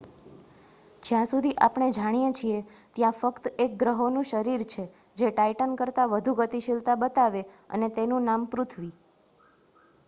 [1.03, 2.61] જ્યાં સુધી આપણે જાણીએ છીએ
[2.95, 4.87] ત્યાં ફક્ત એક ગ્રહોનું શરીર છે
[5.17, 8.93] જે ટાઇટન કરતા વધુ ગતિશીલતા બતાવે, અને તેનું નામ પૃથ્વી